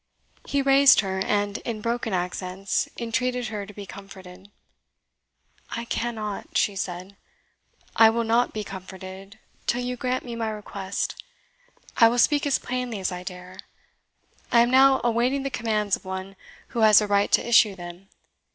He 0.47 0.63
raised 0.63 1.01
her, 1.01 1.19
and, 1.19 1.59
in 1.59 1.79
broken 1.79 2.11
accents, 2.11 2.89
entreated 2.97 3.49
her 3.49 3.67
to 3.67 3.71
be 3.71 3.85
comforted. 3.85 4.49
"I 5.69 5.85
cannot," 5.85 6.57
she 6.57 6.75
said, 6.75 7.17
"I 7.95 8.09
will 8.09 8.23
not 8.23 8.51
be 8.51 8.63
comforted, 8.63 9.37
till 9.67 9.81
you 9.81 9.95
grant 9.97 10.25
me 10.25 10.35
my 10.35 10.49
request! 10.49 11.23
I 11.97 12.09
will 12.09 12.17
speak 12.17 12.47
as 12.47 12.57
plainly 12.57 12.97
as 12.99 13.11
I 13.11 13.21
dare. 13.21 13.59
I 14.51 14.61
am 14.61 14.71
now 14.71 15.01
awaiting 15.03 15.43
the 15.43 15.51
commands 15.51 15.95
of 15.95 16.03
one 16.03 16.35
who 16.69 16.79
has 16.79 16.99
a 16.99 17.05
right 17.05 17.31
to 17.33 17.47
issue 17.47 17.75
them. 17.75 18.09